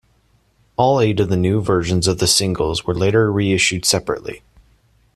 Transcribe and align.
All 0.77 0.99
eight 0.99 1.19
of 1.19 1.29
the 1.29 1.37
new 1.37 1.61
versions 1.61 2.07
of 2.07 2.17
the 2.17 2.25
singles 2.25 2.87
were 2.87 2.95
later 2.95 3.31
reissued 3.31 3.85
separately. 3.85 4.41